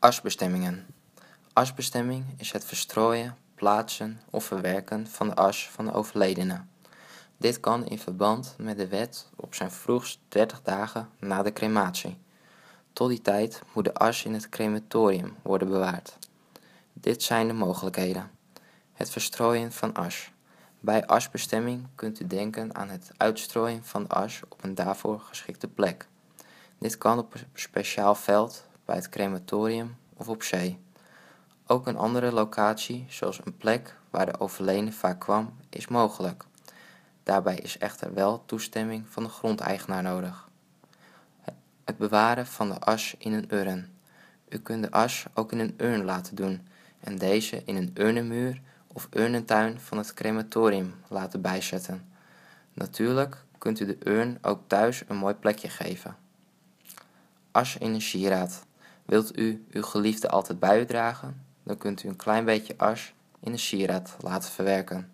[0.00, 0.86] Asbestemmingen.
[1.52, 6.60] Asbestemming is het verstrooien, plaatsen of verwerken van de as van de overledene.
[7.36, 12.18] Dit kan in verband met de wet op zijn vroegst 30 dagen na de crematie.
[12.92, 16.18] Tot die tijd moet de as in het crematorium worden bewaard.
[16.92, 18.30] Dit zijn de mogelijkheden.
[18.92, 20.30] Het verstrooien van as.
[20.80, 25.68] Bij asbestemming kunt u denken aan het uitstrooien van de as op een daarvoor geschikte
[25.68, 26.06] plek.
[26.78, 30.78] Dit kan op een speciaal veld, bij het crematorium of op zee.
[31.66, 36.44] Ook een andere locatie, zoals een plek waar de overledene vaak kwam, is mogelijk.
[37.22, 40.48] Daarbij is echter wel toestemming van de grondeigenaar nodig.
[41.84, 43.98] Het bewaren van de as in een urn.
[44.48, 46.68] U kunt de as ook in een urn laten doen
[47.00, 52.08] en deze in een urnenmuur of urnentuin van het crematorium laten bijzetten.
[52.72, 56.16] Natuurlijk kunt u de urn ook thuis een mooi plekje geven.
[57.50, 58.66] As in een sieraad.
[59.08, 61.44] Wilt u uw geliefde altijd bij u dragen?
[61.62, 65.10] Dan kunt u een klein beetje as in een sieraad laten verwerken.